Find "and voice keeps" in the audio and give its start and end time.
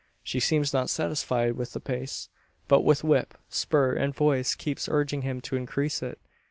3.93-4.89